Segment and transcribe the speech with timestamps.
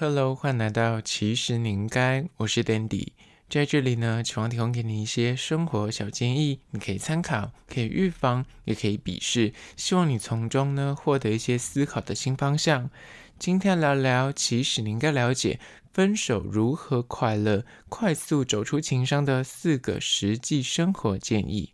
[0.00, 3.08] Hello，欢迎来到其实你应该，我是 Dandy，
[3.48, 12.88] 在这里呢，希望提供给你一些生活小建议，你可以参考，可以预防，也可以鄙视，希望你从中呢获得一些思考的新方向。
[13.40, 15.58] 今天聊聊，其实你应该了解
[15.92, 21.72] 分手如何快乐，快速走出情伤的四个实际生活建议。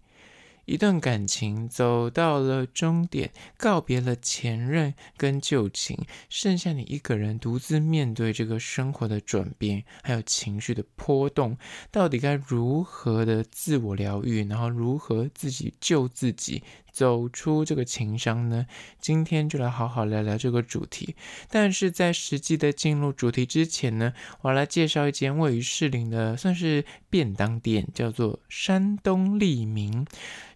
[0.67, 11.57] 一段感情走到了终点，告别了前任跟旧情，剩下你一个人独自面对这个生活的转变，还有情绪的波动，
[11.91, 16.63] 到底该如何的自我疗愈，然后如何自己救自己？
[16.95, 18.67] 走出这个情商呢？
[19.01, 21.17] 今天就来好好聊聊这个主题。
[21.51, 24.13] 但是在实际的进入主题之前呢，
[24.43, 30.07] 我要来介绍一间位于士林的算是便当店，叫做山东利民。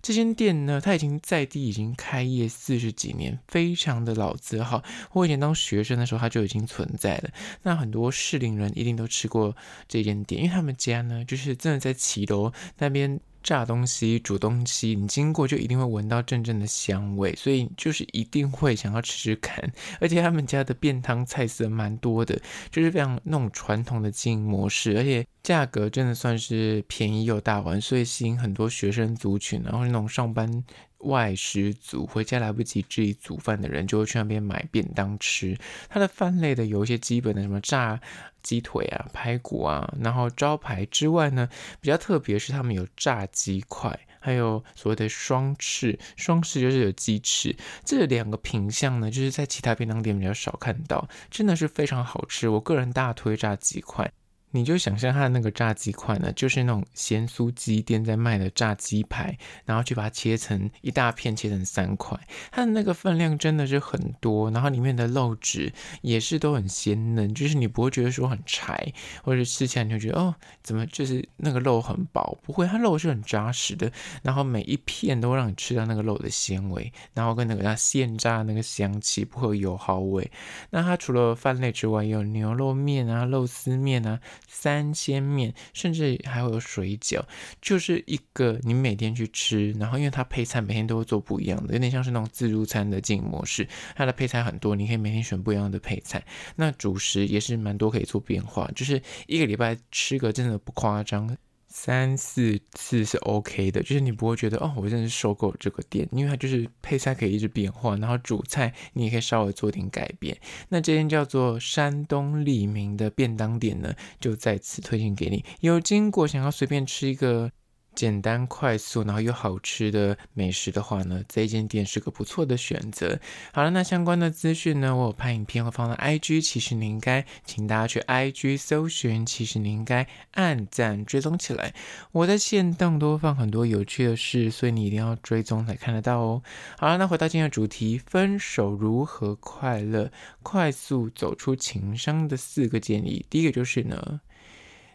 [0.00, 4.84] 这间店呢，它已经在地已经开业四十几年，非常的老字号。
[5.12, 7.30] 我以前当学生的时候，它就已经存在了。
[7.64, 9.56] 那很多士林人一定都吃过
[9.88, 13.18] 这间店，因为他们家呢，就是真的在骑楼那边。
[13.42, 19.72] 炸东西、煮东西，你经过就一定会闻到阵阵的香味，所以就是一定会想要吃吃看。
[20.00, 30.64] 而且他们家的便当菜色蛮多的，就是非常那种传统的经营模式，而且价格真的算是便宜又大碗，所以吸引很多学生族群，然后那种上班
[30.98, 35.56] 外食族回家来不及自己煮饭的人，就会去那边买便当吃。
[35.88, 38.00] 它的饭类的有一些基本的什么炸
[38.42, 41.48] 鸡腿啊、排骨啊，然后招牌之外呢，
[41.80, 47.54] 比较特别是他们有炸鸡块，还有所谓的双翅，双翅就是有鸡翅。
[47.84, 52.48] 这两个品相呢，就是在其他便当店比较少看到，真的是非常好吃。
[52.48, 54.10] 我个人大推炸鸡块。
[54.50, 62.18] 你就想象它的那个炸鸡块呢，就是那种咸酥鸡店在卖的炸鸡排，然后去把它切成一大片，切成三块。
[62.50, 68.92] 它的那个分量真的是很多，然后里面的肉质也是都很鲜嫩，就是你不会觉得说很柴，
[69.22, 72.38] 或者吃起来你就觉得哦，怎么就是那个肉很薄？
[72.42, 73.92] 不会，它肉是很扎实的，
[74.22, 80.30] 然后每一片都让你吃到那个肉的鲜味，然后跟那个它现炸那个香气，不会有油耗味。
[80.70, 84.18] 那它除了饭类之外，也有牛肉面啊、肉丝面啊。
[84.46, 87.22] 三鲜面，甚至还会有水饺，
[87.60, 93.66] 就是一个你每天去吃，然后因为它配菜每天都会做不一样的，有点像是那种自助餐的经营模式。
[93.94, 96.24] 它的配菜很多，你可以每天选不一样的配菜。
[96.56, 101.36] 那主食也是蛮多可以做变化，就是一个礼拜吃个真的不夸张。
[101.68, 110.36] 三四次是 OK 的，就是你不会觉得哦，我真的是受够这个店，因为它就是配菜可以一直变换，然后主菜你也可以稍微做点改变。
[110.70, 117.52] 那这间叫做山东利民的便当店呢，就在此推荐给你，有经过想要随便吃一个。
[117.98, 123.18] 简单快速，然后又好吃的美食的话呢，这间店是个不错的选择。
[123.52, 131.74] 好了，那相关的资讯呢，我有拍影片会放到 IG，其实你应该请大家去 IG 搜寻，其实你应该按赞追踪起来。
[132.12, 136.42] 我在线动都会放很多有趣的事，所以你一定要追踪才看得到哦。
[136.78, 140.12] 好了，那回到今天的主题，分手如何快乐，
[140.44, 143.26] 快速走出情伤的四个建议。
[143.28, 144.20] 第一个就是呢。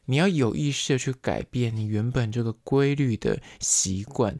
[0.06, 4.40] 你要有意识的去改变你原本这个规律的习惯。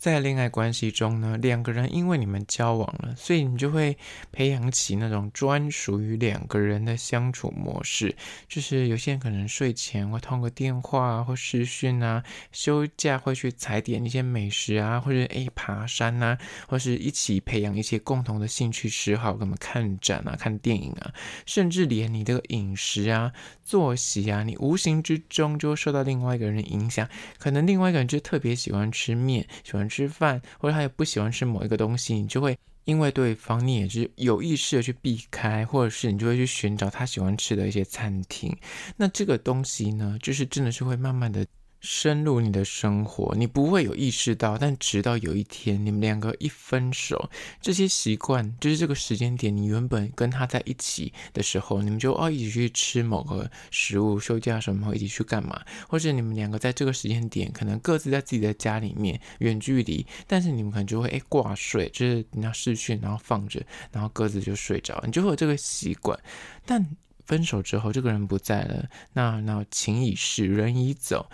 [0.00, 3.94] 在恋爱关系中呢，两个人因为你们交往了，所以你就会
[4.32, 8.16] 培养起那种专属于两个人的相处模式。
[8.48, 21.12] 就是有些人可能睡前会通个电话啊，或视讯啊；休假会去踩点一些美食啊，或者诶爬山啊，或是一起培养一些共同的兴趣嗜好，跟我们看展啊、看电影啊，
[21.44, 23.30] 甚至连你的饮食啊、
[23.62, 27.06] 作息啊，你无形之中就会受到另外一个人的影响。
[27.36, 29.89] 可能另外一个人就特别喜欢吃面，喜欢。
[29.90, 38.56] 吃饭，或者他也不喜欢吃某一个东西，你就会因为对方，你也是有意识的去避开，或者是你就会去寻找他喜欢吃的一些餐厅。
[38.96, 41.46] 那这个东西呢，就是真的是会慢慢的。
[41.80, 47.30] 深入你的生活，你不会有意识到，但直到有一天你们两个一分手，
[47.60, 66.18] 这些习惯就是这个时间点，你原本跟他在一起的时候，你们就哦一起去吃某个食物，休假什么一起去干嘛，或者你们两个在这个时间点可能各自在自己的家里面远距离，但是你们可能就会哎挂睡，就是你要视讯，然后放着，然后各自就睡着，你就会有这个习惯，
[66.66, 66.86] 但
[67.24, 71.30] 分手之后这个人不在了，那那情已逝，人已走。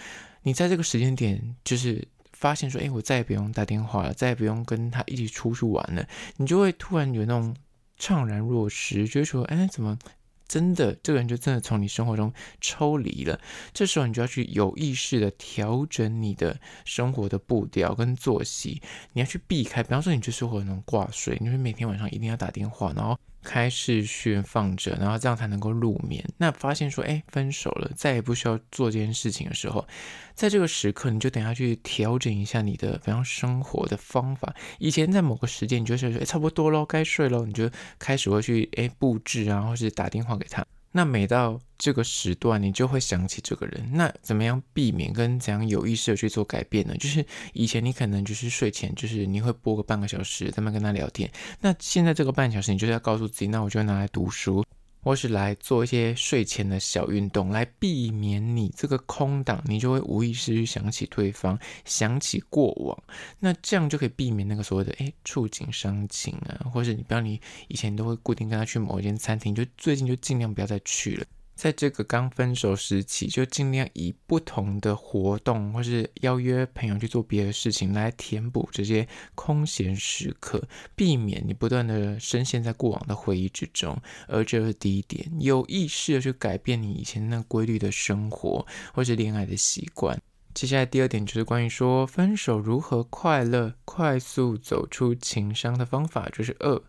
[0.47, 6.07] 你在这个时间点，就是发现说，哎，我再也不用打电话了，再也不用跟他一起出去玩了，
[6.37, 7.53] 你就会突然有那种
[7.99, 9.99] 怅然若失，就是说，哎，怎么
[10.47, 13.41] 真的这个人就真的从你生活中抽离了？
[13.73, 18.81] 这时候你就要去有意识的调整你的生活的步调跟作息，
[19.15, 23.19] 你要去避开，比方说你就是会那种挂睡，你会每天晚上一定要打电话，然后。
[23.47, 26.29] 开始讯放着，然后这样才能够入眠。
[26.37, 29.87] 那发现说，哎，分手了，再也不需要做这件事情的时候，
[30.35, 34.53] 在这个时刻，你就等下去调整一下你的，比方生活的方法。
[34.81, 37.71] 以前在某个时间，你就是说，哎，差不多咯，该睡咯，你就
[38.01, 40.67] 开始会去，哎，布置啊，或是打电话给他。
[40.97, 43.87] 那每到这个时段，你就会想起这个人。
[43.93, 46.97] 那怎么样避免跟怎样有意识的去做改变呢？
[46.97, 47.23] 就是
[47.53, 51.31] 以前你可能就是睡前，就是你会播个半个小时，在那跟他聊天。
[51.61, 54.65] 那现在这个半小时，你就是要告诉自己，那我就拿来读书。
[55.07, 63.05] 或是来做一些睡前的小运动，来避免你这个空档，你就会无意识去想起对方，想起过往，
[63.39, 71.25] 那这样就可以避免那个所谓的哎触景伤情啊，或是你不要你以前都会固定跟他去某一间餐厅，就最近就尽量不要再去了。
[71.57, 80.63] 在这个刚分手时期，就尽量以不同的活动，或是邀约朋友去做别的事情，来填补这些空闲时刻，
[80.95, 83.99] 避免你不断的深陷在过往的回忆之中。
[84.29, 90.21] 而这是第一点，有意识的去改变你以前那规律的生活，或是恋爱的习惯。
[90.53, 96.83] 接下来第二点就是关于说分手如何快乐、快速走出情伤的方法，就是二。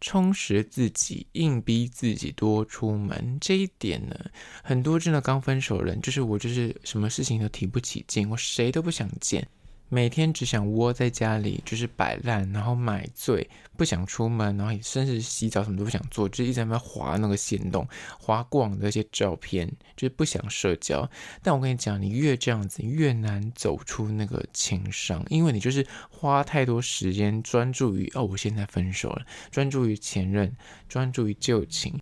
[0.00, 4.16] 充实自己，硬逼自己多出门，这一点呢，
[4.62, 9.46] 很多真的刚分手的人，就是我，就是什么事情都提不起劲，我谁都不想见。
[9.90, 17.88] 每天只想窝在家里，就是摆烂，然后买醉，不想出门，然后甚至洗澡什么都不想做，就一直在那边滑那个线动，
[18.20, 21.10] 滑过往的那些照片，就是不想社交。
[21.42, 30.54] 但我跟你讲，你越这样子，越难走出那个情伤，因为你就是花太多时间专注于哦，我现在分手了，专注于前任，
[30.88, 31.98] 专注于旧情。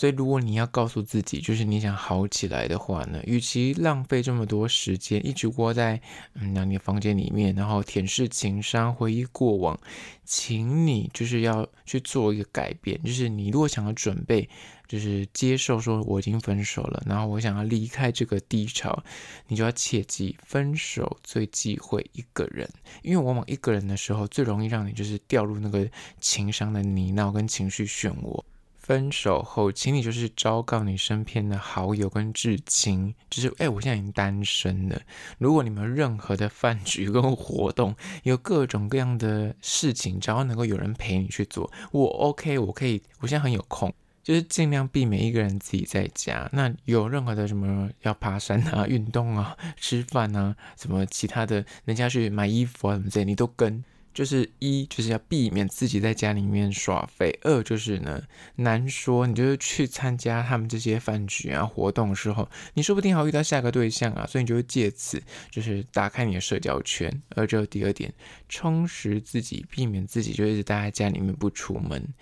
[0.00, 6.00] 所以，如果你要告诉自己，就是你想好起来的话呢，与其浪费这么多时间，一直窝在
[6.32, 9.78] 嗯，那你的房间里面，然后舔舐情伤，回忆过往，
[10.24, 12.98] 请你就是要去做一个改变。
[13.02, 14.48] 就是你如果想要准备，
[14.88, 19.04] 就是接受说我已经分手了，然后我想要离开这个低潮，
[19.48, 22.66] 你就要切记，分手最忌讳一个人，
[23.02, 25.86] 因为往往一个人的时候，最容易让你就是掉入那个
[26.20, 28.42] 情伤的泥淖跟情绪漩涡。
[28.90, 35.00] 分手后，请你就是昭告你身边的好友跟至亲，就是哎、我现在已经单身了。
[35.38, 37.94] 如果你们任何的饭局跟活动，
[38.24, 43.94] 有各种各样的事情，只要能够有人陪你去做，我 OK，我可以，我现在很有空，
[44.24, 46.50] 就是尽量避免一个人自己在家。
[46.52, 53.84] 那有任何的什么要爬山啊、 运动啊、吃饭啊，什么其他的，人家去买衣服啊什么之类，你都跟。
[54.12, 58.22] 就是一，就是要避免自己在家里面耍废；二，就是呢，
[58.56, 67.22] 难说，你就是去参加他们这些饭局啊活动的时候，你说不定还会遇到下个对象啊，所以你就会借此就是打开你的社交圈。
[67.36, 68.12] 而这第二点，
[68.48, 72.12] 充实自己，避免自己就一直待在家里面不出门。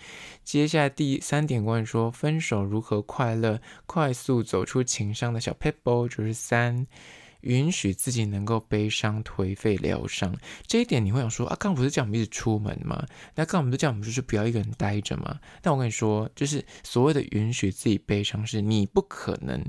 [0.45, 6.87] 接下来第三点，关于说分手如何快乐、快速走出情伤的小撇步，就是三。
[7.43, 10.37] 允许自己能够悲伤、颓废、疗伤，
[10.67, 13.07] 这一点你会想说啊，刚刚不是叫我们一直出门吗？
[13.35, 15.39] 那刚刚我们都叫我们就是不要一个人待着吗？
[15.63, 19.65] 但我跟你说，就是所谓的允许自己悲伤，是你不可能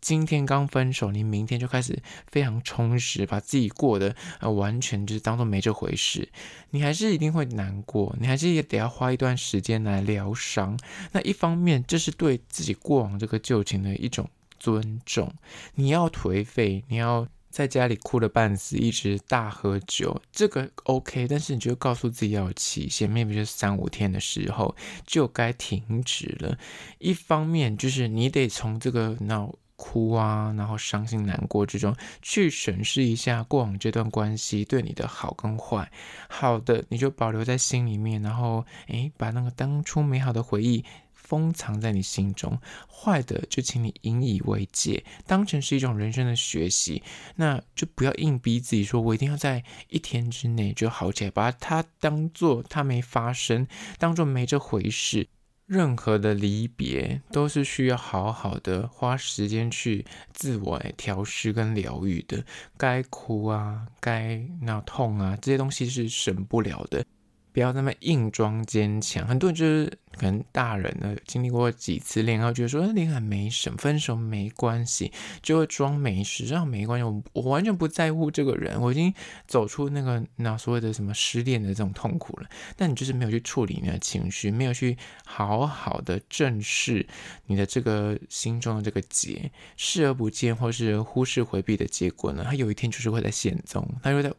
[0.00, 6.28] 今天刚分手，你明天就开始非常充实，把自己过得啊完全就是当做没这回事。
[6.70, 10.78] 你还是一定会难过，你还是也得要花一段时间来疗伤。
[11.12, 14.28] 那一方面，这是对自己过往这个旧情的一种。
[14.64, 15.30] 尊重，
[15.74, 24.74] 你要颓废，你要在家里哭了半死，一直大喝酒，这个 OK，但是你就告诉自己要有期限，maybe 就三五天的时候
[25.06, 26.56] 就该停止了。
[26.98, 35.92] 一方面就是你得从这个闹哭啊，然后伤心难过之中去审视一下过往这段关系对你的好跟坏，
[36.30, 40.82] 好的你就保留在心里面，然后诶，把那个当初美好的回忆。
[41.24, 47.02] 封藏在你心中，坏的就请你引以为戒，当成是一种人生的学习。
[47.36, 53.66] 那就不要硬逼自己说，我一定要在一天之内就好起来，把它当做它没发生，
[53.98, 55.26] 当做没这回事。
[55.66, 60.04] 任何的离别都是需要好好的花时间去
[60.34, 62.44] 自我调试跟疗愈的。
[62.76, 67.02] 该哭啊，该那痛啊，这些东西是省不了的。
[67.50, 79.12] 不要那么硬装坚强，很多人就是可能大人呢，经历过几次恋爱，觉得说恋爱没什么，分手没关系，就会装没事，这样没关系，我我完全不在乎这个人，我已经
[79.46, 82.48] 走出那个那所谓的什么失恋的这种痛苦了。
[82.76, 87.06] 但你就是没有去处理你的情绪，没有去好好的正视
[87.46, 94.32] 你的这个心中的这个结，视而不见或是忽视回避的结果呢，他有一天就是会在现踪，他就在。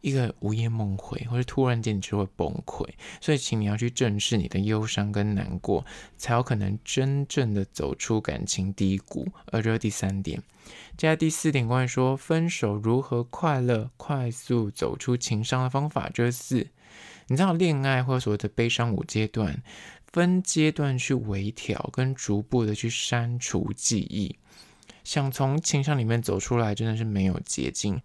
[0.00, 2.88] 一个午夜梦回，或者突然间你就会崩溃，
[3.20, 5.84] 所以请你要去正视你的忧伤跟难过，
[6.16, 9.28] 才有可能真正的走出感情低谷。
[9.46, 10.42] 而这是第三点。
[10.96, 16.68] 接下来第四点，关于说分手如何快乐、快速走出情伤的方法，就是。
[17.28, 19.62] 你知道恋爱或者所谓的悲伤五阶段，
[20.08, 24.34] 分阶段去微调，跟逐步的去删除记忆。
[25.04, 28.02] 想从情伤里面走出来，真的是没有捷径。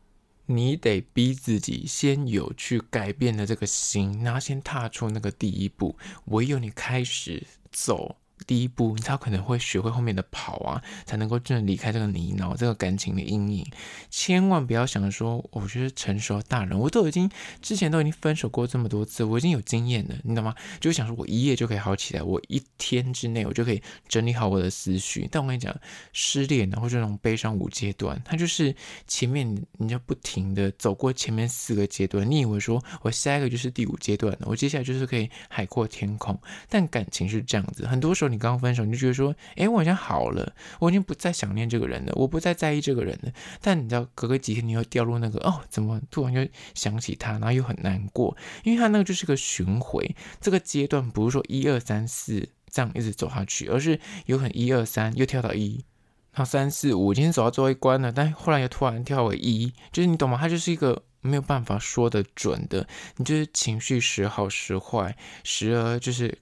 [0.48, 5.98] 你得逼自己先有去改变的这个心，然后先踏出那个第一步。
[6.26, 8.18] 唯有你开始走。
[8.46, 13.66] 第一步，你才可能会学会后面的跑啊，才能够真的离开这个泥淖、这个感情的阴影。
[14.10, 17.30] 千万不要想说，我觉得成熟大人，我都已经
[17.62, 20.54] 之前都已经分手过这么多次，我已经有经验了，你懂吗？
[20.80, 25.28] 就想说我一夜就可以好起来，我一天之内我就可以整理好我的思绪。
[25.32, 25.76] 但我跟你讲，
[26.14, 28.76] 失恋然后这种悲伤五阶段，它就是
[29.08, 36.40] 前面你就不停的走过前面四个阶段，你以为说我下一个就是第五阶段了，我接下来就是可以海阔天空。
[36.70, 38.36] 但感情是这样子，很多时候你。
[38.36, 43.32] 你刚分手，你就觉得说，哎，我好像好了，我已经不再想念这个人了，我不再在意这个人了。
[43.62, 55.86] 但你知道，隔个几天，你又掉入那个，哦，怎么突然就想起他，然后又很难过，因为他那个就是个巡回，这个阶段不是说一二三四这样一直走下去，而是有可能一二三又跳到一，
[56.34, 60.38] 然后三四五，今天走到最后一关了，但后来又突然跳回一，就是你懂吗？
[60.38, 65.16] 他就是一个没有办法说的准的，你就是情绪时好时坏，
[65.46, 66.38] 时而就是。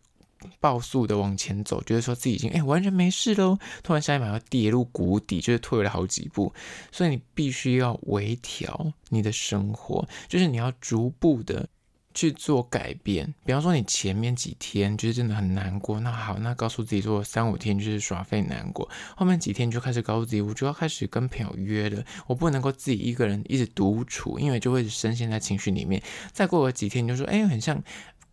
[0.59, 6.53] 暴速的往前走，觉得说自己已经哎、完全没事喽，突然下一秒要跌入谷底，就是退了好几步，
[6.91, 11.67] 所以你必须要微调你的生活，就是你要逐步的
[12.13, 13.33] 去做改变。
[13.45, 26.01] 比方说你前面几天就是真的很难过，那好，那告诉自己说三五天就是耍废难过，后面几天就开始告诉自己，我就要开始跟朋友约了，我不能够自己一个人一直独处，因为就会深陷在情绪里面。
[26.31, 27.83] 再过了几天你就说哎、很像。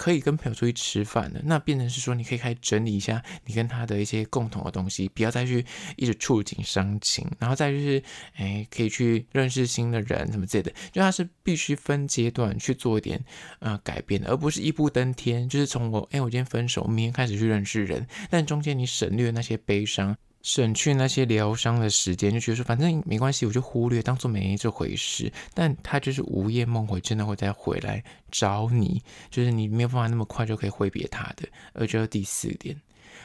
[0.01, 5.63] 可以跟朋友出去吃饭的，那变成是说，你可以开始整理一下你跟他的一些共同的东西，不要再去
[5.97, 8.03] 一直触景伤情，然后再就是，
[8.37, 13.23] 哎，可以去认识新的人什么之类的，就他是必须分阶段去做一点
[13.59, 20.17] 呃改变的，而不是一步登天，就是从我哎我今天分手，明天开始去认识人，但中间你省略那些悲伤。
[20.43, 25.33] 省去那些疗伤的时间，就觉得说反正没关系，我就忽略，当做没这回事。
[25.55, 31.49] 但他就是午夜梦回，真的会再回来找你，就是你没有办法那么快就可以挥别他的。
[31.73, 32.75] 而这是第四点。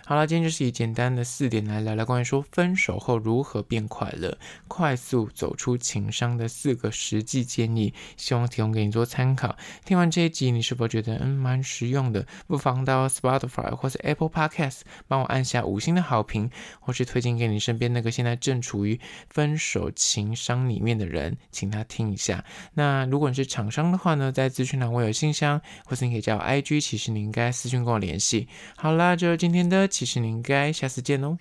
[0.08, 9.58] 好了，今天就是以简单的四点来聊聊关于说分手后如何变快乐、快速走出情伤的四个实际建议，希望提供给你做参考。
[9.84, 12.24] 听完这一集，你是否觉得嗯蛮实用的？
[12.46, 19.00] 不妨到 Spotify 或是 Apple Podcast 帮我按下五星的好评，或是推荐给你身边那个现在正处于
[19.32, 22.46] 分手情伤里面的人，请他听一下。
[22.76, 28.48] 那如果你是厂商的话呢，在资讯栏我有信箱，或是你可以加我 IG，其实你应该私讯跟我联系。
[28.78, 29.90] 好啦，就是今天的。
[29.96, 31.38] 其实你应该下次见哦。